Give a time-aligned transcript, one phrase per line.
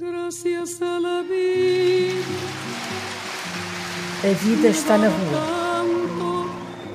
[0.00, 2.24] Gracias a la vida.
[4.22, 5.84] A Vida está na Rua.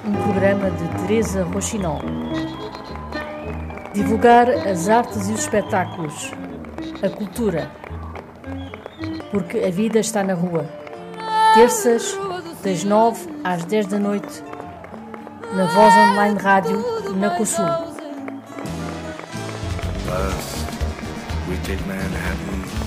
[0.06, 2.00] Um programa de Teresa Rochinol.
[3.94, 6.32] Divulgar as artes e os espetáculos.
[7.02, 7.70] A cultura.
[9.32, 10.66] Porque a vida está na rua.
[11.56, 12.18] Terças,
[12.64, 14.42] das 9 às 10 da noite.
[15.54, 16.86] Na Voz Online Rádio,
[17.18, 17.66] na COSUL.
[20.06, 20.66] Bus,
[21.50, 22.83] we take Manhattan.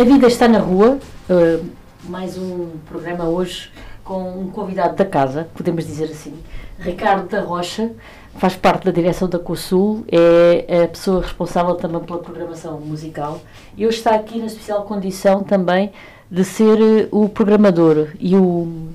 [0.00, 1.66] A Vida está na Rua, uh,
[2.04, 3.70] mais um programa hoje
[4.02, 6.32] com um convidado da casa, podemos dizer assim,
[6.78, 7.92] Ricardo da Rocha,
[8.36, 13.42] faz parte da direção da COSUL, é a pessoa responsável também pela programação musical
[13.76, 15.92] e hoje está aqui na especial condição também
[16.30, 18.88] de ser uh, o programador e o,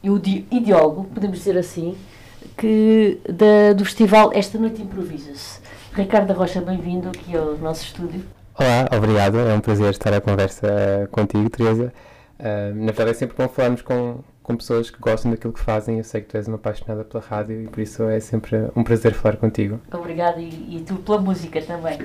[0.00, 0.22] e o
[0.52, 1.96] ideólogo, podemos dizer assim,
[2.56, 5.58] que da, do festival Esta Noite Improvisa-se.
[5.92, 8.22] Ricardo da Rocha, bem-vindo aqui ao nosso estúdio.
[8.58, 9.38] Olá, obrigado.
[9.38, 11.92] É um prazer estar à conversa eh, contigo, Teresa.
[12.38, 15.98] Eh, na verdade, é sempre bom falarmos com, com pessoas que gostam daquilo que fazem.
[15.98, 18.82] Eu sei que tu és uma apaixonada pela rádio e por isso é sempre um
[18.82, 19.78] prazer falar contigo.
[19.92, 21.98] Obrigada e, e tu pela música também.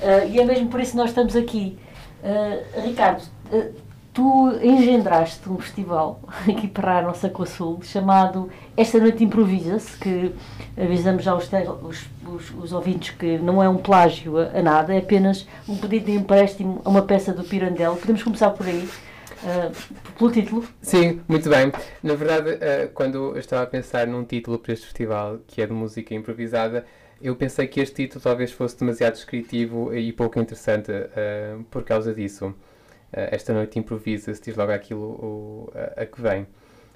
[0.00, 1.76] Ah, e é mesmo por isso que nós estamos aqui.
[2.22, 3.24] Ah, Ricardo,
[4.20, 10.34] tu engendraste um festival aqui para a nossa Cosul chamado Esta Noite Improvisa-se, que
[10.76, 11.48] avisamos já os,
[11.82, 15.74] os, os, os ouvintes que não é um plágio a, a nada, é apenas um
[15.74, 17.96] pedido de empréstimo a uma peça do Pirandello.
[17.96, 18.86] Podemos começar por aí,
[19.42, 19.72] ah,
[20.18, 20.66] pelo título.
[20.82, 21.72] Sim, muito bem.
[22.02, 25.66] Na verdade, eh, quando eu estava a pensar num título para este festival, que é
[25.66, 26.84] de música improvisada,
[27.22, 32.12] eu pensei que este título talvez fosse demasiado descritivo e pouco interessante eh, por causa
[32.12, 32.54] disso.
[33.12, 36.46] Eh, esta noite improvisa-se, diz logo aquilo o- a, a que vem.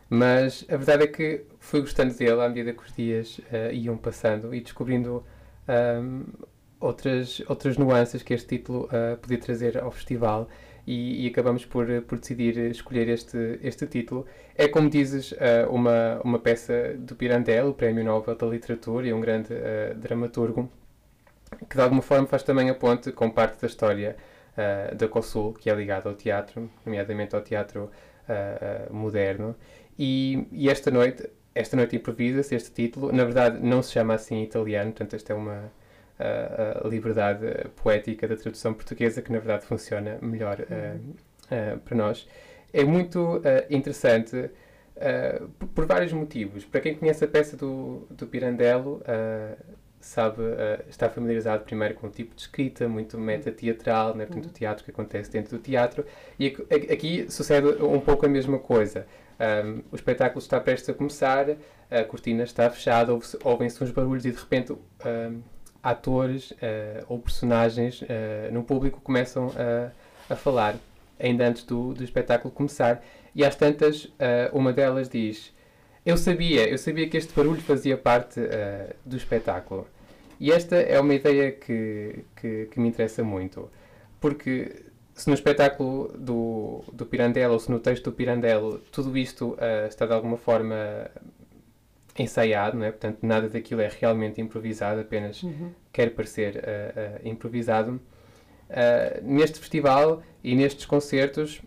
[0.08, 3.96] Mas a verdade é que fui gostando dele à medida que os dias eh, iam
[3.96, 5.24] passando e descobrindo
[5.66, 6.24] ahm,
[6.80, 10.48] outras, outras nuances que este título eh, podia trazer ao festival
[10.86, 14.26] e, e acabamos por, por decidir escolher este, este título.
[14.54, 19.12] É, como dizes, eh, uma, uma peça do Pirandello, o Prémio Nobel da Literatura e
[19.12, 19.54] um grande
[19.96, 20.70] dramaturgo,
[21.68, 24.16] que de alguma forma faz também a ponte com parte da história
[24.56, 27.90] eh, da COSUL, que é ligada ao teatro, nomeadamente ao teatro
[28.28, 29.54] eh, moderno.
[29.98, 34.36] E, e esta noite, esta noite improvisa-se, este título, na verdade não se chama assim
[34.36, 35.72] em italiano, portanto esta é uma
[36.16, 37.44] a liberdade
[37.74, 42.28] poética da tradução portuguesa que na verdade funciona melhor eh, para nós.
[42.72, 44.48] É muito interessante
[44.96, 46.64] eh, por, por vários motivos.
[46.64, 49.56] Para quem conhece a peça do, do Pirandello, eh,
[50.04, 54.26] sabe, eh, está familiarizado primeiro com o tipo de escrita, muito meta-teatral, né?
[54.26, 56.04] portanto, o teatro que acontece dentro do teatro.
[56.38, 59.06] E aqui, aqui sucede um pouco a mesma coisa.
[59.40, 61.46] Um, o espetáculo está prestes a começar,
[61.90, 65.42] a cortina está fechada, ouvem-se uns barulhos e de repente um,
[65.82, 70.76] atores uh, ou personagens uh, no público começam a, a falar,
[71.18, 73.02] ainda antes do, do espetáculo começar.
[73.34, 74.12] E às tantas, uh,
[74.52, 75.53] uma delas diz:
[76.04, 79.86] Eu sabia, eu sabia que este barulho fazia parte uh, do espetáculo.
[80.38, 83.70] E esta é uma ideia que, que, que me interessa muito,
[84.20, 84.84] porque
[85.14, 89.86] se no espetáculo do, do Pirandello ou se no texto do Pirandello tudo isto uh,
[89.88, 91.10] está de alguma forma
[92.18, 92.90] ensaiado, não é?
[92.90, 95.42] portanto nada daquilo é realmente improvisado, apenas
[95.92, 98.00] quer parecer uh, improvisado.
[99.22, 101.62] Neste festival e nestes concertos,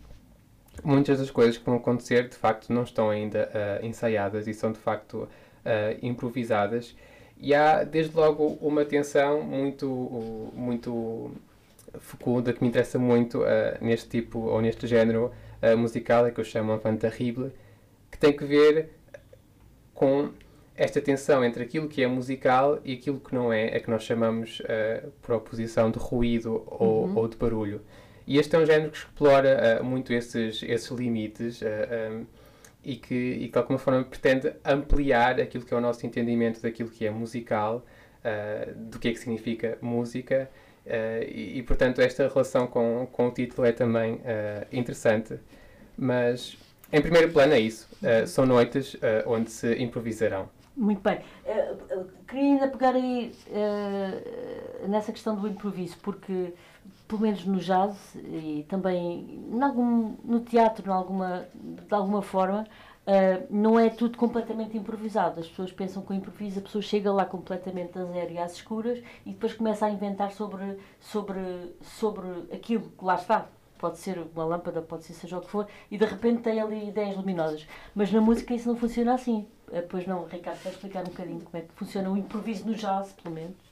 [0.84, 3.50] muitas das coisas que vão acontecer de facto não estão ainda
[3.82, 5.30] uh, ensaiadas e são de facto uh,
[6.02, 6.96] improvisadas.
[7.40, 11.32] E há desde logo uma tensão muito, muito
[12.00, 13.46] fecunda que me interessa muito uh,
[13.80, 15.32] neste tipo ou neste género
[15.76, 17.52] musical, é que eu chamo avant terrible,
[18.12, 18.92] que tem que ver
[19.92, 20.30] com
[20.76, 24.04] esta tensão entre aquilo que é musical e aquilo que não é, é que nós
[24.04, 24.62] chamamos
[25.20, 27.18] por oposição de ruído ou, Uhum.
[27.18, 27.82] ou de barulho.
[28.28, 31.66] E este é um género que explora uh, muito esses, esses limites uh,
[32.12, 32.26] um,
[32.84, 36.62] e, que, e que de alguma forma pretende ampliar aquilo que é o nosso entendimento
[36.62, 37.86] daquilo que é musical,
[38.24, 40.50] uh, do que é que significa música.
[40.86, 44.22] uh, e, e, portanto, esta relação com, com o título é também uh,
[44.72, 45.40] interessante.
[45.98, 46.57] Mas,
[46.92, 47.88] em primeiro plano, é isso.
[48.04, 50.50] Uh, são noites uh, onde se improvisarão.
[50.78, 51.19] Muito bem.
[51.44, 56.54] Eh, eh, queria ainda pegar aí eh, nessa questão do improviso, porque,
[57.07, 62.68] pelo menos no jazz e também em algum, no teatro, em alguma, de alguma forma,
[63.06, 65.39] eh, não é tudo completamente improvisado.
[65.39, 68.54] As pessoas pensam que o improviso, a pessoa chega lá completamente a zero e às
[68.54, 71.39] escuras e depois começa a inventar sobre, sobre,
[71.81, 73.48] sobre aquilo que lá está.
[73.77, 76.88] Pode ser uma lâmpada, pode ser seja o que for, e de repente tem ali
[76.89, 77.68] ideias luminosas.
[77.95, 79.48] Mas na música isso não funciona assim.
[79.71, 82.75] Eh, Pois não, Ricardo, quer explicar um bocadinho como é que funciona o improviso no
[82.75, 83.67] jazz, pelo menos?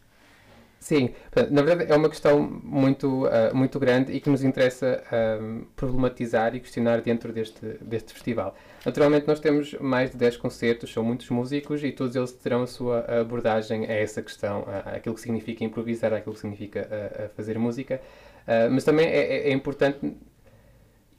[0.88, 1.16] Sim,
[1.50, 6.56] na verdade é uma questão muito, ah, muito grande e que nos interessa ahm, problematizar
[6.56, 8.56] e questionar dentro deste, deste festival.
[8.86, 12.68] Naturalmente nós temos mais de 10 concertos, são muitos músicos e todos eles terão a
[12.68, 14.64] sua abordagem a essa questão,
[14.96, 16.88] aquilo que significa improvisar, aquilo que significa
[17.36, 18.00] fazer música,
[18.48, 20.16] Ah, mas também é, é- é importante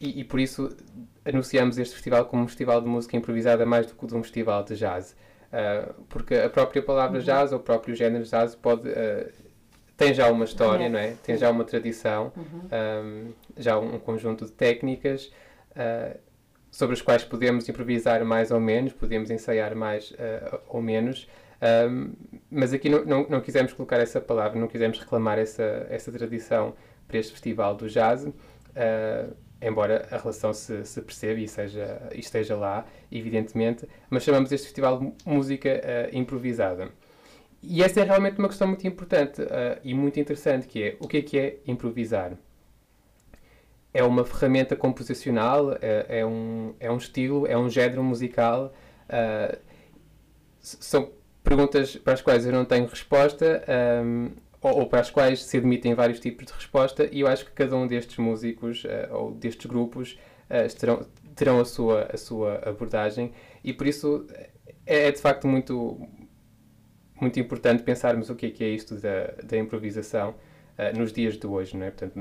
[0.00, 0.76] e, e por isso
[1.24, 4.62] anunciamos este festival como um festival de música improvisada mais do que de um festival
[4.64, 5.16] de jazz.
[5.52, 9.26] Ah, porque a própria palavra jazz ou o próprio género jazz pode ah,
[9.96, 11.14] tem já uma história, não é?
[11.22, 12.69] Tem já uma tradição, Uhum.
[13.26, 15.32] um, já um conjunto de técnicas
[15.72, 16.19] uh,
[16.70, 21.26] sobre as quais podemos improvisar mais ou menos, podemos ensaiar mais uh, ou menos,
[21.90, 22.12] um,
[22.50, 26.75] mas aqui não, não, não quisemos colocar essa palavra, não quisemos reclamar essa, essa tradição
[27.08, 28.34] para este festival do jazz, uh,
[29.62, 34.66] embora a relação se, se perceba e, seja, e esteja lá, evidentemente, mas chamamos este
[34.66, 35.81] festival de música
[36.12, 36.90] improvisada.
[37.62, 41.08] E essa é realmente uma questão muito importante uh, e muito interessante, que é o
[41.08, 42.32] que é que é improvisar?
[43.93, 48.73] É uma ferramenta composicional, é, é um, é um estilo, é um género musical?
[49.06, 49.58] uh,
[50.61, 51.11] são
[51.43, 53.64] perguntas para as quais eu não tenho resposta
[54.05, 54.31] um,
[54.61, 57.53] ou, ou para as quais se admitem vários tipos de resposta e eu acho que
[57.53, 60.19] cada um destes músicos uh, ou destes grupos
[60.67, 63.32] estarão, terão a sua, a sua abordagem
[63.62, 64.26] e por isso
[64.85, 66.00] é, é de facto muito,
[67.20, 70.34] muito importante pensarmos o que é que é isto da, da improvisação
[70.78, 71.90] ah, nos dias de hoje, não é?
[71.90, 72.12] Portanto,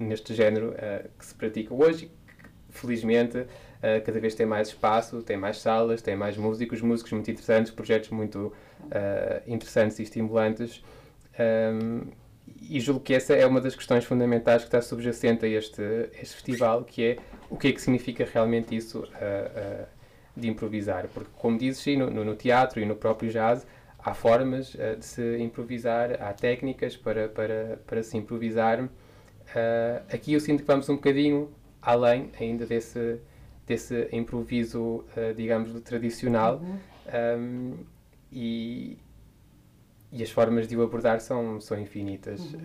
[0.00, 3.46] neste género ah, que se pratica hoje, que, felizmente
[3.82, 7.70] ah, cada vez tem mais espaço, tem mais salas, tem mais músicos, músicos muito interessantes,
[7.72, 8.52] projetos muito
[9.46, 10.82] interessantes e estimulantes.
[11.38, 12.08] Ahm,
[12.60, 15.82] e julgo que essa é uma das questões fundamentais que está subjacente a este,
[16.20, 17.16] este festival, que é
[17.48, 19.04] o que é que significa realmente isso
[20.36, 21.06] de improvisar.
[21.14, 23.66] Porque, como dizes, sim, no- no teatro e no próprio jazz,
[24.04, 28.88] há formas eh, de se improvisar, há técnicas para, para, para se improvisar.
[29.54, 31.50] Eh, aqui eu sinto que vamos um bocadinho
[31.80, 33.20] além ainda desse,
[33.66, 36.56] desse improviso, eh, digamos, do tradicional.
[36.56, 36.78] Uhum.
[37.38, 37.78] Um,
[38.30, 38.98] e,
[40.10, 42.40] e as formas de o abordar são, são infinitas.
[42.40, 42.60] Uhum.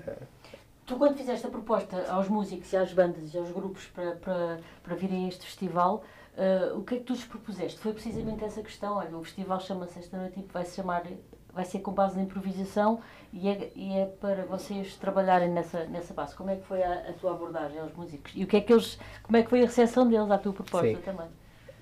[0.86, 4.60] Tu, quando fizeste a proposta aos músicos e às bandas e aos grupos para, para,
[4.82, 6.04] para virem a este festival,
[6.38, 7.80] eh, o que é que tu lhes propuseste?
[7.80, 8.98] Foi precisamente essa questão?
[8.98, 11.04] Olha, o festival chama-se esta noite e vai se chamar,
[11.52, 13.02] vai ser com base na improvisação
[13.34, 16.36] e é, e é para vocês trabalharem nessa, nessa base.
[16.36, 18.32] Como é que foi a, a tua abordagem aos músicos?
[18.36, 20.54] E o que é que eles, como é que foi a recepção deles à tua
[20.54, 21.02] proposta Sim.
[21.02, 21.28] também?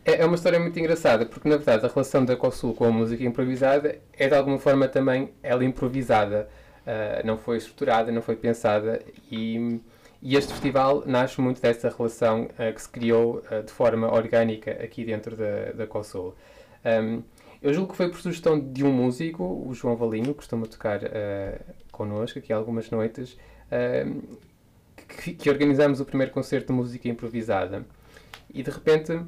[0.05, 2.91] É é uma história muito engraçada, porque na verdade a relação da COSUL com a
[2.91, 6.47] música improvisada é de alguma forma também ela improvisada.
[6.85, 9.01] Ah, não foi estruturada, não foi pensada
[9.31, 9.81] e,
[10.25, 14.71] e este festival nasce muito dessa relação ah, que se criou ah, de forma orgânica
[14.71, 16.35] aqui dentro da, da COSUL.
[16.83, 17.21] Um,
[17.61, 21.03] eu julgo que foi por sugestão de um músico, o João Valinho, que costuma tocar
[21.03, 21.59] uh,
[21.91, 23.37] connosco aqui algumas noites,
[23.71, 24.21] um,
[24.97, 27.85] que, que organizámos o primeiro concerto de música improvisada.
[28.51, 29.21] E de repente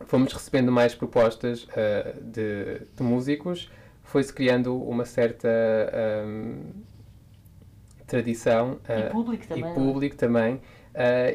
[0.00, 3.70] fomos recebendo mais propostas uh, de, de músicos,
[4.02, 5.48] foi-se criando uma certa
[6.26, 6.72] um,
[8.08, 9.64] tradição E uh, público também.
[9.64, 9.74] e é?
[9.74, 10.54] público também.
[10.54, 10.60] uh,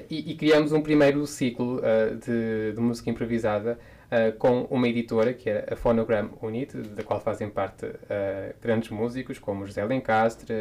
[0.09, 3.79] e, e criamos um primeiro ciclo uh, de, de música improvisada
[4.37, 7.87] com uma editora que era a Phonogram Unit, da qual fazem parte
[8.61, 10.53] grandes músicos como José Lencastre,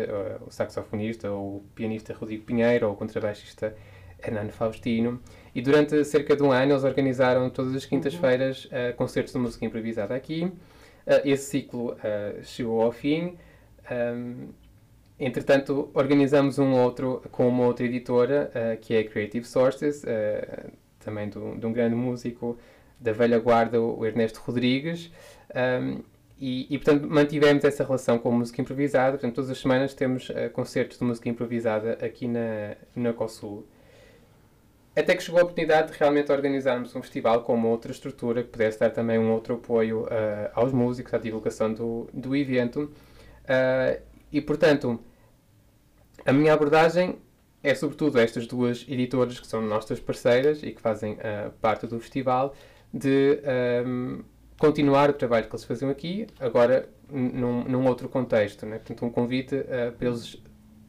[0.46, 3.74] o saxofonista ou o pianista Rodrigo Pinheiro ou o contrabaixista
[4.26, 5.20] Hernando Faustino.
[5.54, 9.66] E durante cerca de um ano eles organizaram todas as quintas-feiras uh, concertos de música
[9.66, 10.44] improvisada aqui.
[10.44, 13.36] Uh, esse ciclo uh, chegou ao fim.
[13.90, 14.48] Um,
[15.24, 21.28] entretanto, organizamos um outro com uma outra editora, uh, que é Creative Sources, uh, também
[21.28, 22.58] de um grande músico
[22.98, 25.10] da velha guarda, o Ernesto Rodrigues.
[25.54, 26.02] Um,
[26.38, 29.12] e, e, portanto, mantivemos essa relação com música improvisada.
[29.12, 33.64] Portanto, todas as semanas temos uh, concertos de música improvisada aqui na, na COSUL.
[34.94, 38.50] Até que chegou a oportunidade de realmente organizarmos um festival com uma outra estrutura que
[38.50, 40.08] pudesse dar também um outro apoio uh,
[40.54, 42.92] aos músicos, à divulgação do, do evento.
[43.44, 45.00] Uh, e, portanto,
[46.24, 47.18] a minha abordagem
[47.62, 51.98] é sobretudo estas duas editoras que são nossas parceiras e que fazem uh, parte do
[52.00, 52.54] festival,
[52.92, 53.38] de
[53.86, 54.22] um,
[54.58, 58.66] continuar o trabalho que eles faziam aqui, agora num, num outro contexto.
[58.66, 58.78] Né?
[58.78, 60.42] Portanto, um convite uh, para eles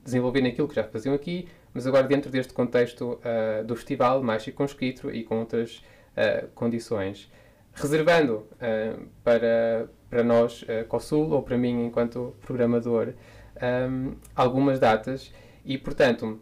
[0.04, 4.44] desenvolverem aquilo que já faziam aqui, mas agora dentro deste contexto uh, do festival, mais
[4.44, 5.82] circunscrito e com outras
[6.54, 7.28] condições.
[7.74, 8.46] Reservando
[9.24, 13.16] para, para nós, uh, COSUL, ou para mim enquanto programador,
[13.63, 16.39] um, algumas datas e, portanto,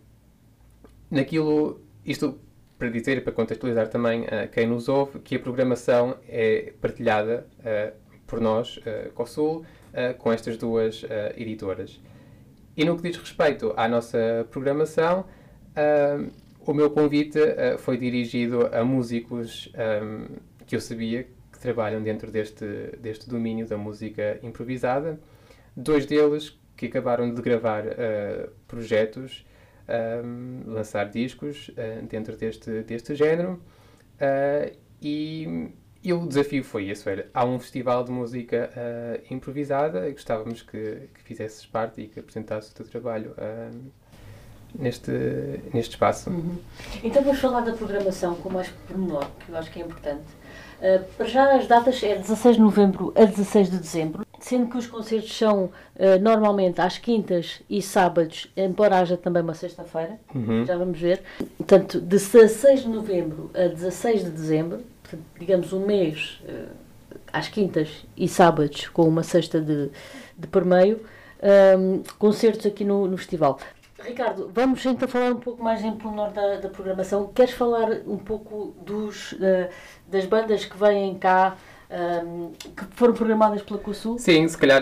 [1.10, 2.40] naquilo, isto
[2.78, 7.48] para dizer e para contextualizar também uh, quem nos ouve, que a programação é partilhada
[7.60, 11.04] uh, por nós, uh, COSUL, uh, com estas duas
[11.36, 12.02] editoras.
[12.76, 15.26] E no que diz respeito à nossa programação,
[16.66, 17.38] o meu convite
[17.80, 22.66] foi dirigido a músicos um, que eu sabia que trabalham dentro deste,
[22.98, 25.20] deste domínio da música improvisada.
[25.76, 27.84] Dois deles que acabaram de gravar
[28.68, 29.46] projetos
[29.92, 33.62] um, lançar discos uh, dentro deste, deste género.
[34.20, 35.70] Uh, e,
[36.04, 40.62] e, o desafio foi esse: era, há um festival de música uh, improvisada e gostávamos
[40.62, 43.36] que, que fizesses parte e que apresentasses o teu trabalho
[44.74, 45.12] neste,
[45.74, 46.30] neste espaço.
[46.30, 46.58] Uhum.
[47.04, 50.24] Então vamos falar da programação com mais pormenor, que eu acho que é importante.
[50.80, 54.78] Uh, para já as datas é 16 de novembro a 16 de dezembro sendo que
[54.78, 60.66] os concertos são uh, normalmente às quintas e sábados, embora haja também uma sexta-feira, uhum.
[60.66, 61.22] já vamos ver.
[61.58, 66.70] Portanto, de 16 de novembro a 16 de dezembro, portanto, digamos um mês uh,
[67.32, 69.90] às quintas e sábados, com uma sexta de,
[70.38, 73.58] de por meio, um, ehm, concertos aqui no, no festival.
[74.04, 77.28] Ricardo, vamos então falar um pouco mais em pormenor da, da programação.
[77.28, 79.70] Queres falar um pouco dos, uh,
[80.08, 81.56] das bandas que vêm cá?
[82.76, 84.18] Que foram programadas pela COSUL?
[84.18, 84.82] Sim, se calhar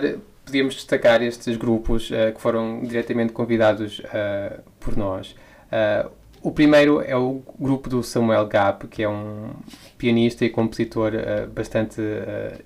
[0.49, 5.35] podíamos destacar estes grupos uh, que foram diretamente convidados uh, por nós.
[5.71, 6.09] Uh,
[6.41, 9.51] o primeiro é o grupo do Samuel Gap, que é um
[9.97, 11.11] pianista e compositor
[11.53, 12.01] bastante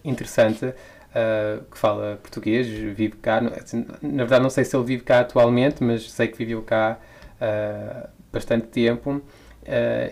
[0.05, 0.71] interessante,
[1.71, 3.39] que fala português, vive cá.
[3.39, 7.00] Assim, na verdade, não sei se ele vive cá atualmente, mas sei que viveu cá
[8.31, 9.23] bastante tempo.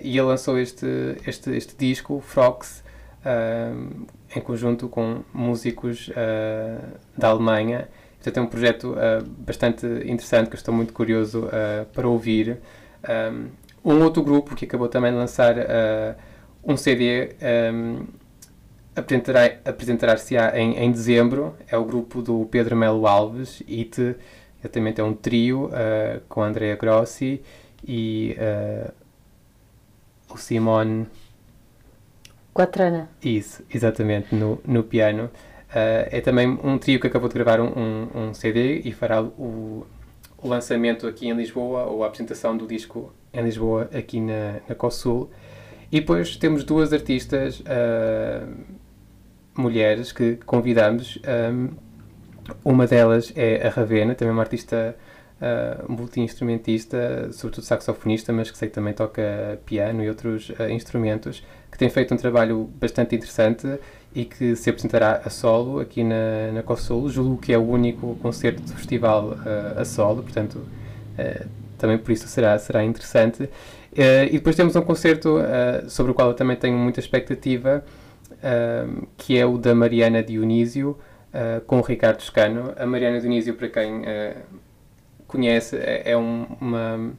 [0.01, 0.87] e ele lançou este,
[1.27, 2.83] este, este disco, Frogs,
[4.35, 7.87] em conjunto com músicos uh, da Alemanha.
[8.15, 12.59] Portanto, é um projeto uh, bastante interessante que eu estou muito curioso uh, para ouvir.
[13.83, 15.55] Um, outro grupo que acabou também de lançar
[16.63, 17.35] um CD
[17.73, 18.05] um,
[18.95, 21.55] apresentará, apresentará-se-á em, em dezembro.
[21.67, 24.15] É o grupo do Pedro Melo Alves, IT.
[24.59, 25.71] Exatamente, é um trio
[26.29, 27.41] com Andrea Grossi
[27.83, 28.37] e
[30.29, 31.07] o Simone
[32.53, 33.09] Quatrana.
[33.23, 35.25] Isso, exatamente, no, no piano.
[35.69, 39.21] Uh, é também um trio que acabou de gravar um, um, um CD e fará
[39.21, 39.87] o,
[40.37, 44.75] o, lançamento aqui em Lisboa, ou a apresentação do disco em Lisboa, aqui na, na
[44.75, 45.31] COSUL.
[45.89, 48.47] E depois temos duas artistas uh,
[49.55, 51.19] mulheres que convidamos.
[51.53, 51.69] Um,
[52.65, 54.95] uma delas é a Ravena, também uma artista
[55.41, 61.43] uh, multi-instrumentista, sobretudo saxofonista, mas que sei que também toca piano e outros uh, instrumentos
[61.71, 63.79] que tem feito um trabalho bastante interessante
[64.13, 67.09] e que se apresentará a solo aqui na, na COSUL.
[67.09, 72.11] Julgo que é o único concerto do festival uh, a solo, portanto, uh, também por
[72.11, 73.43] isso será, será interessante.
[73.43, 75.37] Uh, e depois temos um concerto
[75.87, 77.83] sobre o qual eu também tenho muita expectativa,
[79.17, 80.97] que é o da Mariana Dionísio,
[81.67, 82.73] com o Ricardo Toscano.
[82.77, 84.03] A Mariana Dionísio, para quem
[85.31, 87.13] conhece, é, é um, uma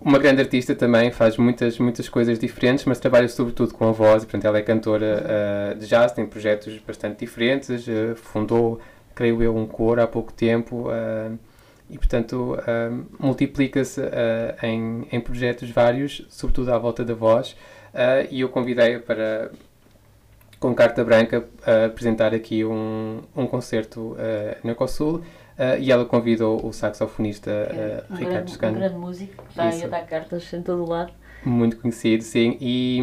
[0.00, 4.24] uma grande artista também, faz muitas, muitas coisas diferentes, mas trabalha sobretudo com a voz,
[4.24, 5.24] portanto ela é cantora
[5.74, 8.80] uh, de jazz, tem projetos bastante diferentes, uh, fundou,
[9.14, 11.38] creio eu, um coro há pouco tempo uh,
[11.90, 12.54] e, portanto,
[13.18, 14.02] multiplica-se
[14.62, 17.56] em, em projetos vários, sobretudo à volta da voz,
[18.30, 19.50] e eu convidei-a para,
[20.60, 21.48] com carta branca,
[21.86, 24.14] apresentar aqui um, um concerto
[24.62, 25.22] na COSUL,
[25.58, 29.86] Uh, e ela convidou o saxofonista uh, um Ricardo grande, Um grande músico, que está
[29.86, 31.12] a dar cartas em todo o lado.
[31.44, 32.56] Muito conhecido, sim.
[32.60, 33.00] E,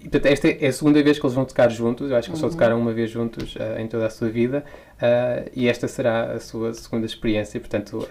[0.00, 2.10] e portanto, esta é a segunda vez que eles vão tocar juntos.
[2.10, 2.40] Eu acho que uhum.
[2.40, 4.64] só tocaram uma vez juntos uh, em toda a sua vida.
[5.54, 7.60] e esta será a sua segunda experiência.
[7.60, 8.08] Portanto,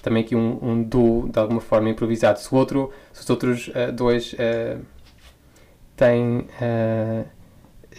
[0.00, 2.38] também aqui um, um duo, de alguma forma, improvisado.
[2.38, 4.34] Se, o outro, se os outros dois
[5.96, 6.46] têm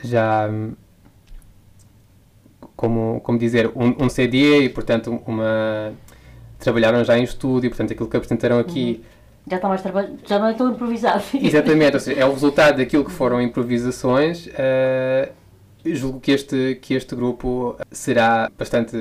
[0.04, 0.50] já
[2.77, 5.91] como, como dizer, um, um CD e, portanto, uma...
[6.60, 9.01] Trabalharam já em estúdio, portanto, aquilo que apresentaram aqui...
[9.01, 9.17] Uhum.
[9.50, 11.24] Já está mais trabalho, já não é tão improvisado.
[11.34, 14.48] Exatamente, ou seja, é o resultado daquilo que foram improvisações.
[14.48, 15.31] Uh,
[15.86, 18.98] julgo que este, que este grupo será bastante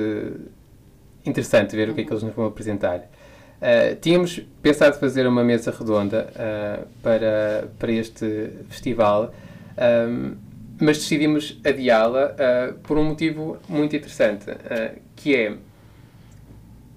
[1.25, 2.99] interessante ver o que é que eles nos vão apresentar.
[2.99, 9.33] Uh, tínhamos pensado fazer uma mesa redonda uh, para, para este festival.
[9.77, 10.46] Um,
[10.79, 15.53] mas decidimos adiá-la uh, por um motivo muito interessante, uh, que é,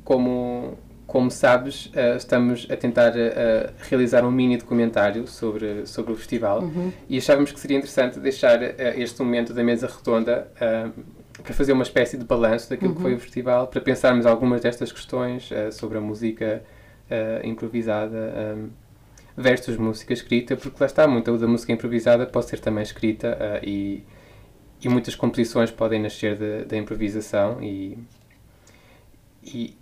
[0.04, 3.12] como, como sabes, uh, estamos a tentar
[3.88, 6.92] realizar um mini documentário sobre, sobre o festival uhum.
[7.08, 8.62] e achávamos que seria interessante deixar
[8.98, 10.50] este momento da mesa redonda
[11.42, 12.96] para fazer uma espécie de balanço daquilo uhum.
[12.96, 13.20] que foi o uhum.
[13.20, 16.62] festival, para pensarmos algumas destas questões sobre a música
[17.44, 18.56] improvisada.
[18.56, 18.68] Um,
[19.36, 23.66] versus música escrita, porque lá está, muita da música improvisada pode ser também escrita uh,
[23.66, 24.04] e,
[24.82, 27.98] e muitas composições podem nascer da improvisação e,
[29.42, 29.76] e,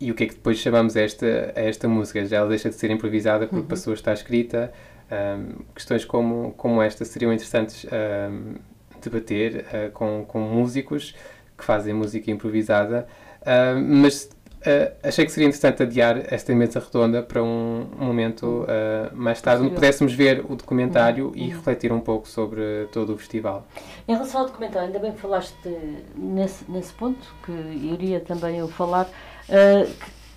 [0.00, 2.24] e o que é que depois chamamos esta, a esta música?
[2.26, 3.68] Já ela deixa de ser improvisada porque uhum.
[3.68, 4.72] passou a estar escrita.
[5.10, 8.54] Um, questões como, como esta seriam interessantes um,
[9.02, 11.14] debater uh, com, com músicos
[11.56, 13.06] que fazem música improvisada,
[13.42, 14.33] uh, mas
[14.66, 19.62] uh, achei que seria interessante adiar esta mesa redonda para um, momento uh, mais tarde,
[19.62, 23.66] onde pudéssemos ver o documentário e refletir um pouco sobre todo o festival.
[24.08, 25.54] Em relação ao documentário, ainda bem que falaste
[26.16, 29.06] nesse, nesse ponto, que iria também eu falar,
[29.48, 29.90] uh,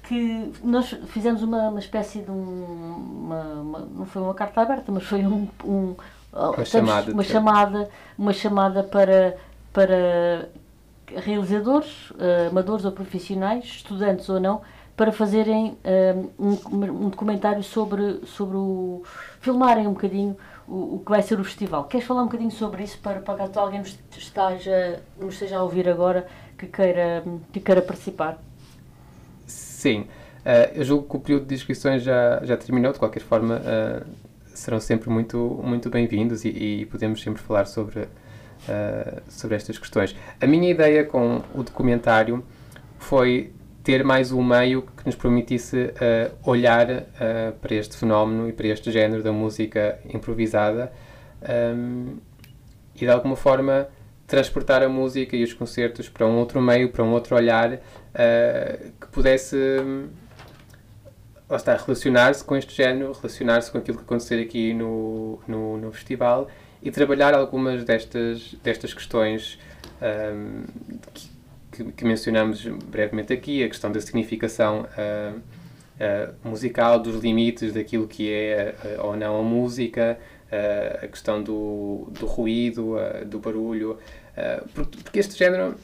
[0.03, 4.91] que nós fizemos uma, uma espécie de um, uma, uma, não foi uma carta aberta,
[4.91, 5.95] mas foi um, um
[6.33, 9.35] uma, chamada, uma chamada, uma chamada para
[9.77, 10.49] para
[11.15, 14.61] realizadores, uh, amadores ou profissionais, estudantes ou não,
[14.95, 19.03] para fazerem uh, um, um, documentário sobre, sobre o.
[19.39, 20.35] filmarem um bocadinho
[20.67, 21.85] o, o, que vai ser o festival.
[21.85, 25.63] Queres falar um bocadinho sobre isso para, para caso alguém nos esteja, nos esteja a
[25.63, 27.23] ouvir agora que queira,
[27.53, 28.41] que queira participar?
[29.45, 30.01] Sim.
[30.41, 33.61] Uh, eu julgo que o período de inscrições já, já terminou, de qualquer forma,
[34.47, 38.07] serão sempre muito, muito bem-vindos e, e podemos sempre falar sobre
[38.67, 40.15] uh, sobre estas questões.
[40.39, 42.43] A minha ideia com o documentário
[42.97, 43.51] foi
[43.87, 48.67] ter mais um meio que nos permitisse uh, olhar uh, para este fenómeno e para
[48.67, 50.91] este género da música improvisada
[51.73, 52.17] um,
[52.93, 53.87] e de alguma forma
[54.27, 58.91] transportar a música e os concertos para um outro meio, para um outro olhar uh,
[58.99, 60.09] que pudesse um,
[61.49, 66.49] relacionar-se com este género, relacionar-se com aquilo que acontecer aqui no, no, no festival
[66.81, 69.59] e trabalhar algumas destas, destas questões
[70.01, 70.63] um,
[71.71, 78.07] que, que, mencionamos brevemente aqui, a questão da significação uh, uh, musical, dos limites daquilo
[78.07, 80.17] que é uh, ou não a música,
[81.03, 83.97] a questão do, do ruído, do barulho,
[84.73, 85.75] porque, porque, este género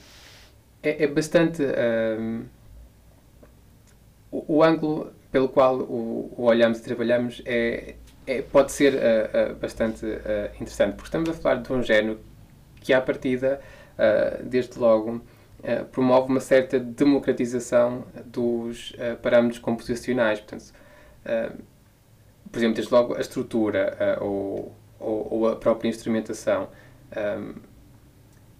[0.81, 1.61] é, é bastante.
[4.31, 9.51] o, o ângulo pelo qual o, o olhamos e trabalhamos é, é, pode ser uh,
[9.51, 12.19] uh, bastante uh, interessante, porque estamos a falar de um género
[12.75, 13.61] que, à partida,
[14.43, 15.21] desde logo,
[15.93, 20.41] promove uma certa democratização dos parâmetros composicionais.
[20.41, 20.73] Portanto,
[22.51, 26.67] por exemplo, desde logo, a estrutura ou, ou, ou, a própria instrumentação.
[27.15, 27.53] Um,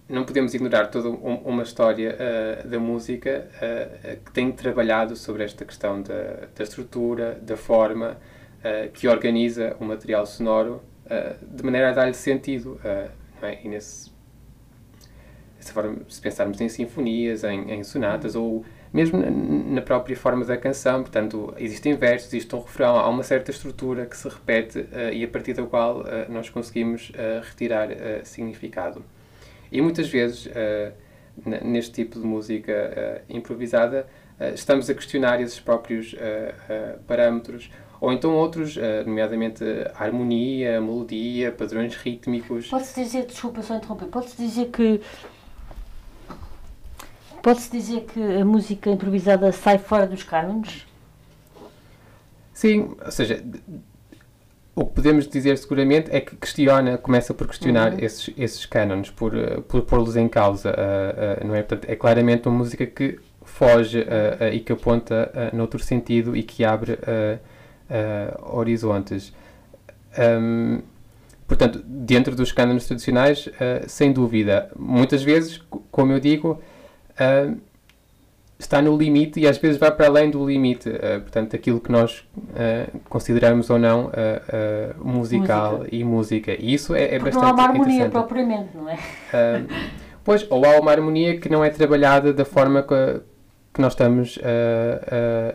[0.08, 2.16] não podemos ignorar toda um, uma história
[2.64, 3.50] da música
[4.24, 8.16] que tem trabalhado sobre esta questão da, da estrutura, da forma,
[8.64, 12.80] uh, que organiza o material sonoro uh, de maneira a dar-lhe sentido.
[12.84, 13.10] Uh,
[13.42, 13.58] é?
[13.62, 14.10] E nesse,
[15.72, 21.02] forma, se pensarmos em sinfonias, em, em sonatas, ou mesmo na própria forma da canção,
[21.02, 25.24] portanto, existem versos, existe um refrão, há uma certa estrutura que se repete uh, e
[25.24, 27.88] a partir da qual uh, nós conseguimos uh, retirar
[28.22, 29.04] significado.
[29.72, 30.48] E muitas vezes,
[31.64, 34.06] neste tipo de música improvisada,
[34.54, 36.14] estamos a questionar esses próprios
[37.08, 37.68] parâmetros
[38.04, 39.64] ou então outros, eh, nomeadamente
[39.94, 42.68] harmonia, melodia, padrões rítmicos.
[42.68, 45.00] Pode-se dizer, desculpa só interromper, pode-se dizer que
[47.42, 50.86] pode-se dizer que a música improvisada sai fora dos cânones?
[52.52, 53.42] Sim, ou seja,
[54.76, 57.98] o que podemos dizer seguramente é que questiona, começa por questionar uhum.
[58.00, 61.62] esses, esses cânones, por, eh, por pô-los em causa, uh, uh, não é?
[61.62, 66.64] Portanto, é claramente uma música que foge uh, e que aponta noutro sentido e que
[66.64, 66.98] abre
[67.94, 69.32] uh, horizontes.
[70.18, 70.80] Um,
[71.46, 74.70] portanto, dentro dos cânones tradicionais, uh, sem dúvida.
[74.76, 76.60] Muitas vezes, como eu digo,
[77.12, 77.56] uh,
[78.58, 80.88] está no limite e às vezes vai para além do limite.
[81.22, 82.24] portanto, aquilo que nós
[83.10, 84.10] consideramos ou não
[84.96, 85.94] musical música.
[85.96, 86.52] e música.
[86.52, 88.96] E isso é, é bastante não há uma harmonia propriamente, não é?
[90.22, 93.20] pois, ou há uma harmonia que não é trabalhada da forma que,
[93.74, 94.38] que nós estamos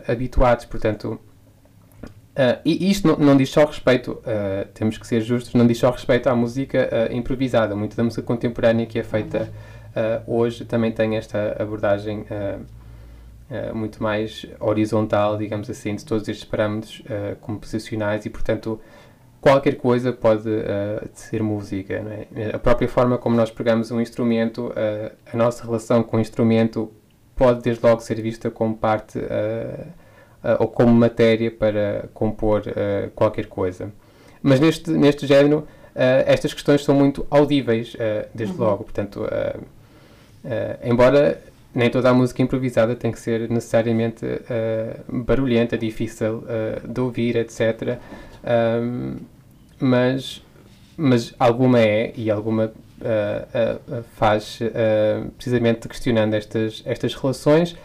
[0.06, 0.66] habituados.
[0.66, 1.18] Portanto,
[2.30, 5.78] Uh, e isto não, não, diz só respeito, uh, temos que ser justos, não diz
[5.78, 7.74] só respeito à música uh, improvisada.
[7.74, 9.50] Muito da música contemporânea que é feita
[10.24, 12.24] hoje também tem esta abordagem
[13.74, 17.02] muito mais horizontal, digamos assim, de todos estes parâmetros
[17.40, 18.80] composicionais e, portanto,
[19.40, 20.48] qualquer coisa pode
[21.12, 21.94] ser música.
[22.36, 22.54] É?
[22.54, 24.72] A própria forma como nós pegamos um instrumento,
[25.26, 26.92] a nossa relação com o instrumento
[27.40, 29.86] pode desde logo ser vista como parte uh,
[30.58, 33.92] ou como matéria para compor uh, qualquer coisa.
[34.42, 35.66] Mas neste, neste género, uh,
[36.26, 37.94] estas questões são muito audíveis,
[38.34, 38.64] desde uhum.
[38.64, 38.84] logo.
[38.84, 39.26] Portanto,
[40.82, 41.40] embora
[41.74, 44.24] nem toda a música improvisada tem que ser necessariamente
[45.06, 46.42] barulhenta, difícil
[46.88, 47.98] de ouvir, etc.
[48.42, 49.16] Um,
[49.78, 50.42] mas,
[50.96, 54.58] mas alguma é, e alguma uh, faz
[55.36, 57.76] precisamente questionando estas, estas relações.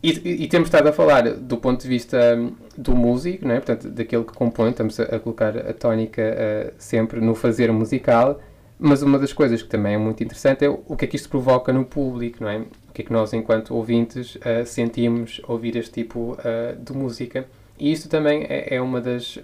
[0.00, 3.56] E, e, temos estado a falar do ponto de vista um, do músico, não é?
[3.56, 8.40] portanto, daquele que compõe, estamos a, colocar a tónica uh, sempre no fazer musical,
[8.78, 11.16] mas uma das coisas que também é muito interessante é o, o que é que
[11.16, 12.58] isto provoca no público, não é?
[12.58, 17.44] O que é que nós, enquanto ouvintes, uh, sentimos ouvir este tipo uh, de música.
[17.76, 19.38] E isto também é, é uma das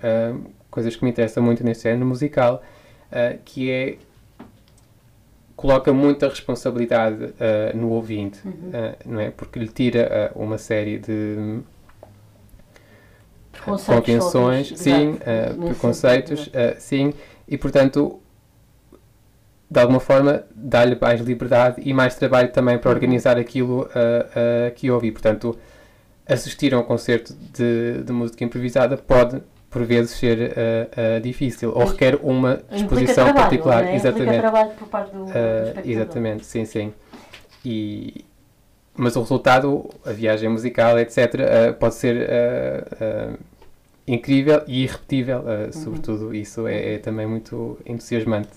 [0.69, 2.64] coisas que me interessa muito neste género musical,
[3.45, 3.97] que é
[5.57, 8.53] coloca muita responsabilidade uh, no ouvinte, uhum.
[8.53, 9.31] uh, não é?
[9.31, 11.61] Porque lhe tira uh, uma série de
[13.64, 15.17] convenções, sim,
[15.64, 17.14] preconceitos, sim,
[17.49, 18.21] e portanto,
[19.71, 22.95] de alguma forma, dá-lhe mais liberdade e mais trabalho também para uhum.
[22.95, 23.88] organizar aquilo
[24.75, 25.12] que ouve.
[25.12, 25.57] Portanto,
[26.29, 29.40] assistir a um concerto de, de música improvisada pode
[29.75, 33.85] por vezes ser uh, uh, difícil ou requer uma disposição trabalho, particular.
[33.85, 33.97] É?
[33.97, 34.39] Exatamente.
[34.39, 36.95] trabalho por parte do, do uh, Exatamente, sim, sim.
[37.65, 38.25] E,
[38.95, 42.29] mas o resultado, a viagem musical, etc., pode ser
[44.07, 45.73] incrível e irrepetível, uhum.
[45.73, 46.33] sobretudo.
[46.33, 48.51] Isso é, é, também muito entusiasmante.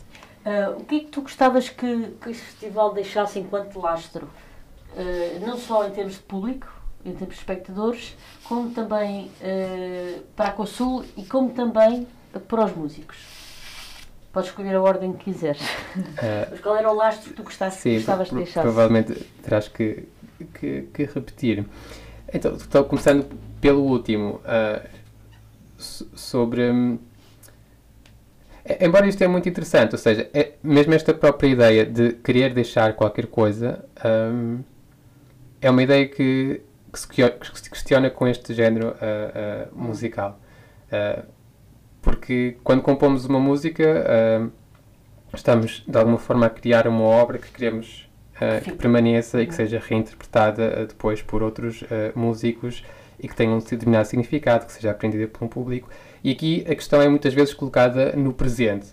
[0.78, 4.30] o que é que tu gostavas que, que este festival deixasse enquanto lastro?
[5.44, 6.68] não só em termos de público,
[7.06, 12.08] em termos de espectadores, como também uh, para a Consul e como também
[12.48, 13.18] para os músicos.
[14.32, 15.62] Podes escolher a ordem que quiseres.
[15.62, 18.62] Uh, Mas qual era o lastro que tu gostaste, sim, gostavas de deixar?
[18.62, 20.08] Provavelmente terás que,
[20.54, 21.66] que, que, repetir.
[22.34, 23.26] Então, estou começando
[23.62, 24.88] pelo último, uh,
[25.78, 26.70] sobre.
[26.70, 27.00] Um,
[28.82, 32.94] embora isto é muito interessante, ou seja, é, mesmo esta própria ideia de querer deixar
[32.94, 34.60] qualquer coisa um,
[35.62, 36.62] é uma ideia que
[37.06, 40.40] que se questiona com este género uh, uh, musical.
[40.88, 41.26] Uh,
[42.02, 43.84] porque quando compomos uma música,
[45.34, 48.10] estamos de alguma forma a criar uma obra que queremos
[48.64, 51.84] que permaneça e que seja reinterpretada depois por outros
[52.16, 52.82] músicos
[53.20, 55.90] e que tenha um determinado significado, que seja aprendida por um público.
[56.24, 58.88] E aqui a questão é muitas vezes colocada no presente.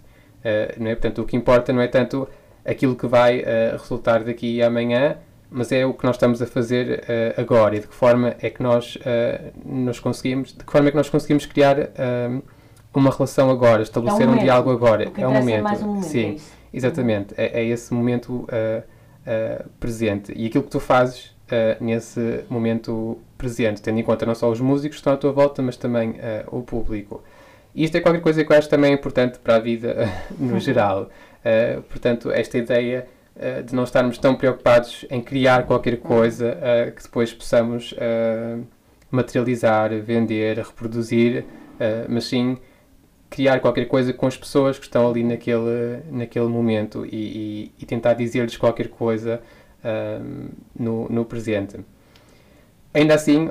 [0.76, 0.96] não é?
[0.96, 2.28] Portanto, o que importa não é tanto
[2.64, 3.44] aquilo que vai
[3.78, 5.18] resultar daqui amanhã,
[5.54, 8.50] mas é o que nós estamos a fazer uh, agora e de que forma é
[8.50, 12.42] que nós uh, nos conseguimos, de que forma é que nós conseguimos criar uh,
[12.92, 15.12] uma relação agora, estabelecer é um, um diálogo agora.
[15.16, 15.58] é um momento.
[15.58, 16.36] É mais um momento Sim,
[16.72, 17.34] é exatamente.
[17.36, 18.46] É, é, esse momento
[19.80, 20.32] presente.
[20.36, 21.34] E aquilo que tu fazes
[21.80, 25.62] nesse momento presente, tendo em conta não só os músicos que estão à tua volta,
[25.62, 26.16] mas também
[26.52, 27.22] o público.
[27.74, 31.08] E isto é qualquer coisa que eu acho também importante para a vida no geral.
[31.88, 37.02] portanto, esta ideia uh, de não estarmos tão preocupados em criar qualquer coisa uh, que
[37.02, 38.64] depois possamos uh,
[39.10, 41.44] materializar, vender, reproduzir,
[42.08, 42.56] mas sim
[43.28, 47.86] criar qualquer coisa com as pessoas que estão ali naquele, naquele momento e, e, e
[47.86, 49.40] tentar dizer-lhes qualquer coisa
[50.76, 51.78] no, no presente.
[52.92, 53.50] Ainda assim,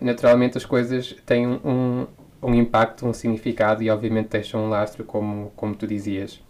[0.00, 2.06] naturalmente as coisas têm um,
[2.42, 6.40] um impacto, um significado e obviamente deixam um lastro, como, como tu dizias.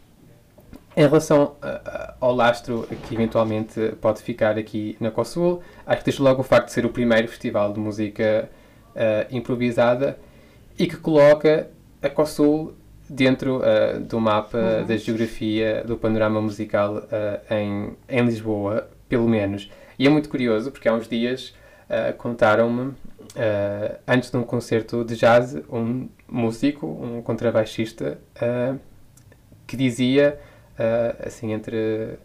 [0.95, 6.23] Em relação uh, ao lastro que eventualmente pode ficar aqui na COSUL, acho que deixa
[6.23, 8.51] logo o facto de ser o primeiro festival de música
[8.95, 10.19] uh, improvisada
[10.79, 11.71] e que coloca
[12.03, 12.75] a COSUL
[13.09, 14.87] dentro uh, do mapa uhum.
[14.87, 17.03] da geografia do panorama musical
[17.51, 19.71] em, em Lisboa, pelo menos.
[19.99, 21.55] E é muito curioso porque há uns dias
[22.17, 22.95] contaram-me,
[24.09, 28.19] antes de um concerto de jazz, um músico, um contrabaixista,
[29.67, 30.39] que dizia
[30.79, 32.19] uh, assim, entre,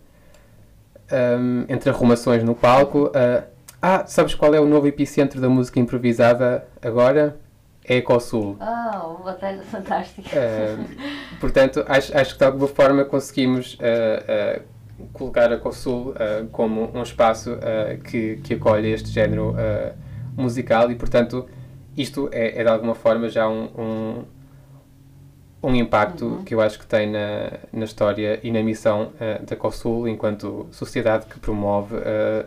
[1.11, 3.07] um, entre arrumações no palco.
[3.07, 3.43] Uh,
[3.81, 7.37] ah, sabes qual é o novo epicentro da música improvisada agora?
[7.85, 8.57] É Ecosul.
[8.59, 10.29] Ah, oh, uma coisa fantástica.
[10.29, 16.13] Uh, portanto, acho, acho que de alguma forma conseguimos uh, uh, colocar a Ecosul
[16.51, 17.57] como um espaço
[18.03, 19.55] que, que acolhe este género
[20.35, 21.47] musical e, portanto,
[21.97, 24.23] isto é, é, de alguma forma já um, um
[25.61, 26.43] um impacto uhum.
[26.43, 30.67] que eu acho que tem na, na história e na missão uh, da COSUL enquanto
[30.71, 32.01] sociedade que promove uh,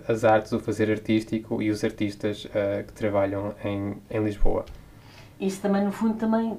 [0.07, 4.65] as artes, o fazer artístico e os artistas uh, que trabalham em, em Lisboa.
[5.41, 6.59] Isso também, no fundo, também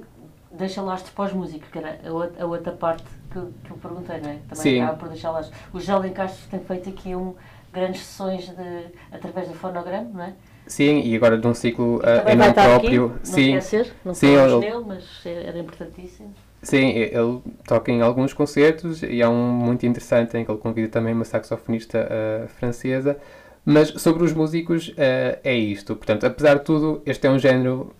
[0.50, 1.98] deixa lastro para os músicos, que era
[2.38, 4.38] a outra, parte que, que eu perguntei, não é?
[4.48, 4.80] Também Sim.
[4.80, 5.56] acaba por deixar lastro.
[5.72, 7.34] O José Castro tem feito aqui um,
[7.72, 10.34] grandes sessões de, através do fonograma, não é?
[10.66, 13.06] Sim, e agora de um ciclo uh, em nome próprio.
[13.06, 16.34] Aqui, não sim, esquecer, não sim, ele, nele, mas era importantíssimo.
[16.62, 20.88] Sim, ele toca em alguns concertos e há um muito interessante em que ele convida
[20.88, 23.18] também uma saxofonista uh, francesa.
[23.64, 25.96] Mas sobre os músicos uh, é isto.
[25.96, 27.92] Portanto, apesar de tudo, este é um género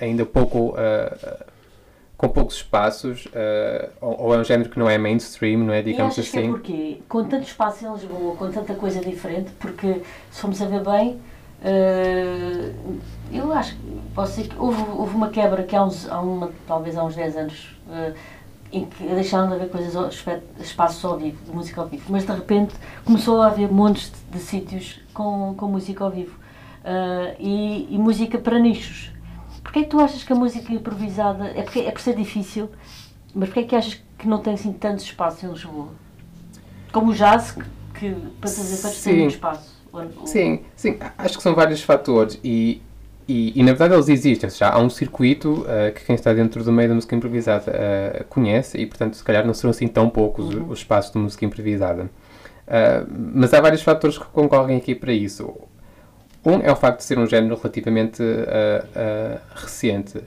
[0.00, 0.74] ainda pouco
[2.16, 5.82] com poucos espaços, uh, ou, ou, é um género que não é mainstream, não é,
[5.82, 6.40] digamos e achas assim.
[6.40, 6.98] Que é porquê?
[7.08, 11.20] Com tanto espaço em Lisboa, com tanta coisa diferente, porque se formos a ver bem,
[11.64, 12.98] uh,
[13.32, 16.50] eu acho que posso dizer que houve, houve uma quebra que há, uns, há uma,
[16.66, 17.76] talvez há uns 10 anos.
[17.86, 18.14] Uh,
[18.74, 20.24] em que deixaram de haver coisas,
[20.58, 22.74] espaços ao vivo, de música ao vivo, mas de repente
[23.04, 26.36] começou a haver montes de, de sítios com, com música ao vivo
[26.80, 29.12] uh, e, e, música para nichos.
[29.62, 32.68] Porquê é que tu achas que a música improvisada é, porque, é por ser difícil,
[33.32, 35.88] mas porquê é que achas que não tem assim tanto espaço em Lisboa?
[36.92, 37.62] Como o jazz, que,
[37.94, 39.73] que para fazer para ter muito espaço.
[40.26, 42.82] Sim, sim, acho que são vários fatores e
[43.26, 46.62] e, e, na verdade eles existem, já há um circuito uh, que quem está dentro
[46.62, 50.10] do meio da música improvisada uh, conhece e, portanto, se calhar não serão assim tão
[50.10, 50.68] poucos uhum.
[50.68, 52.04] os, espaços de música improvisada.
[52.04, 55.54] Uh, mas há vários fatores que concorrem aqui para isso.
[56.44, 58.22] Um é o facto de ser um género relativamente
[59.54, 60.20] recente.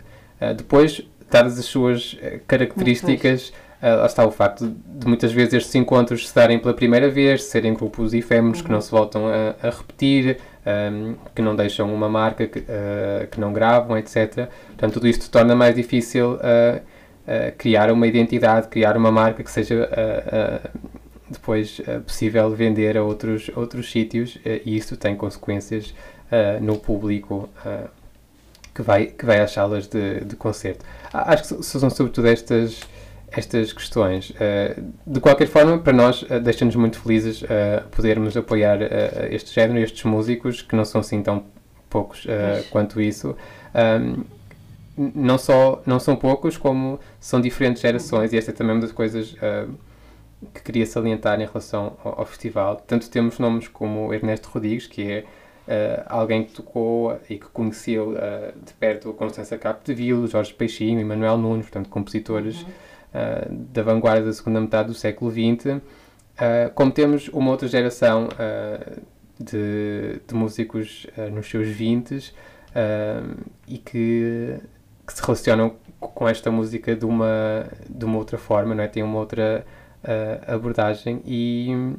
[0.56, 1.00] depois,
[1.30, 6.58] dadas as suas características, lá está o facto de, muitas vezes estes encontros se darem
[6.58, 8.66] pela primeira vez, serem grupos efêmeros uhum.
[8.66, 13.28] que não se voltam a, a repetir, um, que não deixam uma marca, que, uh,
[13.30, 14.50] que não gravam, etc.
[14.68, 16.82] Portanto, tudo isto torna mais difícil uh,
[17.58, 19.90] criar uma identidade, criar uma marca que seja
[21.30, 25.94] depois possível vender a outros, outros sítios e isso tem consequências
[26.62, 27.50] no público
[28.74, 30.86] que, vai, que vai às salas de, de concerto.
[31.12, 32.80] Acho que são sobretudo estas
[33.32, 34.32] estas questões.
[34.32, 38.80] Uh, de qualquer forma, para nós, uh, deixa-nos muito felizes uh, podermos apoiar
[39.32, 41.44] este género, estes músicos, que não são assim tão
[41.90, 42.28] poucos
[42.70, 43.36] quanto isso.
[44.98, 48.92] Não, só, não são poucos, como são diferentes gerações, e esta é também uma das
[48.92, 49.36] coisas
[50.54, 52.76] que queria salientar em relação ao, ao, festival.
[52.88, 55.26] Tanto temos nomes como Ernesto Rodrigues, que é
[55.68, 61.04] Uh, alguém que tocou e que conheceu uh, de perto Constança Capdeville, Jorge Peixinho e
[61.04, 62.70] Manuel Nunes, portanto, compositores uhum.
[63.18, 65.82] Eh, da vanguarda da segunda metade do século XX, uh,
[66.76, 69.02] como temos uma outra geração uh,
[69.40, 72.34] de, de, músicos nos seus 20
[73.68, 74.60] e que,
[75.06, 78.88] que, se relacionam com esta música de uma, de uma outra forma, não é?
[78.88, 79.66] tem uma outra
[80.48, 81.96] abordagem e,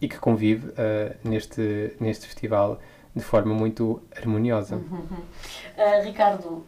[0.00, 0.72] e que convive
[1.22, 2.80] neste, neste festival
[3.14, 4.76] de forma muito harmoniosa.
[4.76, 5.00] Uhum.
[5.00, 6.66] Uh, Ricardo,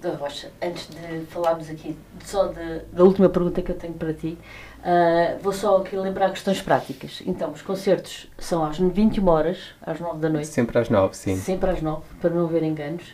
[0.00, 4.12] da Rocha, antes de falarmos aqui só de, da última pergunta que eu tenho para
[4.14, 4.38] ti,
[4.80, 7.22] uh, vou só aqui lembrar questões práticas.
[7.26, 10.48] Então, os concertos são às 21 horas, às 9 da noite.
[10.48, 11.36] Sempre às 9, sim.
[11.36, 13.04] Sempre às 9, para não haver enganos.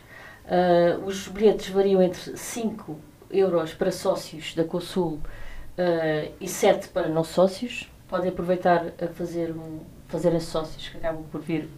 [0.44, 2.99] Uh, os bilhetes variam entre 5
[3.31, 5.20] euros para sócios da Consul
[5.79, 7.90] uh, e 7 para não sócios.
[8.09, 11.69] Podem aproveitar a fazer um, fazerem sócios que acabam por vir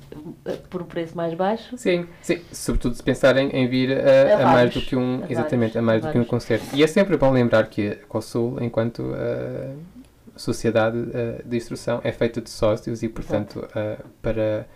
[0.44, 1.76] eh, por um preço mais baixo.
[1.78, 2.40] Sim, sim.
[2.52, 5.76] sobretudo se pensarem em vir a, a, a mais do que um, a exatamente, vários,
[5.76, 6.66] a mais do que um concerto.
[6.74, 9.76] E é sempre bom lembrar que a COSUL, enquanto uh,
[10.36, 14.66] sociedade uh, de instrução, é feita de sócios e, portanto, uh, para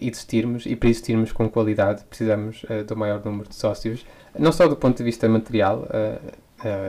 [0.00, 4.06] existirmos e para existirmos com qualidade precisamos do maior número de sócios,
[4.38, 5.88] não só do ponto de vista material,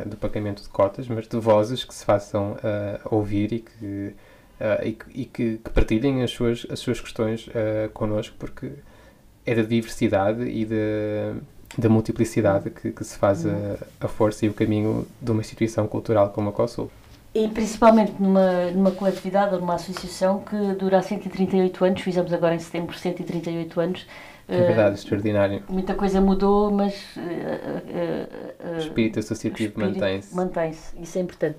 [0.05, 2.55] do pagamento de cotas, mas de vozes que se façam
[3.10, 4.13] ouvir e que
[4.59, 8.71] uh, e, e que, que, partilhem as suas, as suas questões uh, connosco, porque
[9.45, 11.39] é da diversidade e da,
[11.77, 15.87] da multiplicidade que, que se faz a, a, força e o caminho de uma instituição
[15.87, 16.89] cultural como a COSUL.
[17.33, 22.55] E principalmente numa, numa coletividade ou numa associação que dura há 138 anos, fizemos agora
[22.55, 24.07] em setembro 138 anos.
[24.47, 25.63] É verdade, uh, extraordinário.
[25.67, 26.93] Muita coisa mudou, mas.
[27.17, 30.36] Uh, uh, o espírito associativo mantém-se.
[30.36, 31.58] Mantém-se, isso é importante.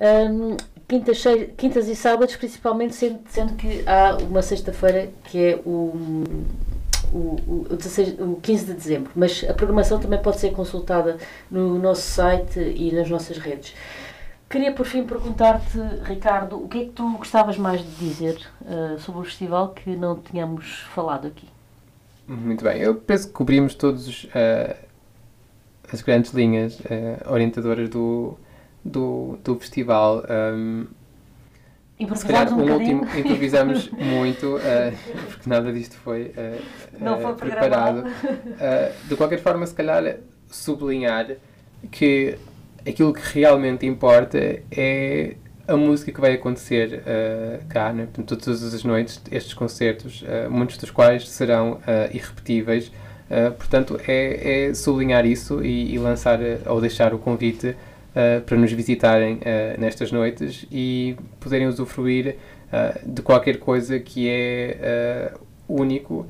[0.00, 0.56] Um,
[0.88, 1.22] quintas,
[1.56, 6.24] quintas e sábados, principalmente, sendo, sendo que há uma sexta-feira que é o,
[7.12, 11.18] o, o, 16, o 15 de dezembro, mas a programação também pode ser consultada
[11.50, 13.74] no nosso site e nas nossas redes.
[14.48, 18.98] Queria por fim perguntar-te, Ricardo, o que é que tu gostavas mais de dizer uh,
[18.98, 21.48] sobre o festival que não tínhamos falado aqui?
[22.26, 24.76] Muito bem, eu penso que cobrimos todos uh,
[25.92, 28.38] as grandes linhas uh, orientadoras do,
[28.84, 30.24] do, do festival.
[30.30, 30.86] Um,
[32.26, 34.60] calhar um, um último improvisamos muito, uh,
[35.28, 36.32] porque nada disto foi,
[36.98, 38.04] Não foi preparado.
[39.08, 41.36] De qualquer forma, se calhar sublinhar
[41.90, 42.38] que
[42.86, 44.38] aquilo que realmente importa
[44.70, 48.06] é a música que vai acontecer uh, cá, né?
[48.12, 51.80] Portanto, todas as noites, estes concertos, uh, muitos dos quais serão uh,
[52.12, 52.90] irrepetíveis.
[53.56, 57.74] portanto, é, é, sublinhar isso e, e lançar ou deixar o convite
[58.44, 59.40] para nos visitarem
[59.78, 62.36] nestas noites e poderem usufruir
[63.06, 65.32] de qualquer coisa que é
[65.66, 66.26] único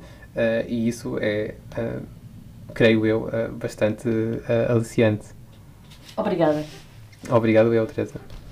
[0.65, 1.55] e isso é,
[2.73, 4.07] creio eu, bastante
[4.69, 5.25] aliciante.
[6.15, 6.63] Obrigada.
[7.29, 8.42] Obrigado, eu, Teresa.